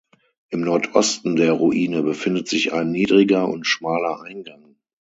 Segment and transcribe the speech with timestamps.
[0.49, 4.77] Im Nordosten der Ruine befindet sich ein niedriger und schmaler Eingang.